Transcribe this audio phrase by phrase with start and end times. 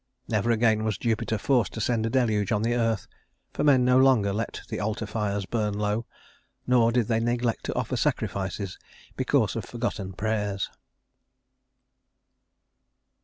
[0.27, 3.05] Never again was Jupiter forced to send a deluge on the earth,
[3.53, 6.07] for men no longer let the altar fires burn low,
[6.65, 8.79] nor did they neglect to offer sacrifices
[9.15, 10.71] because of forgotten prayers.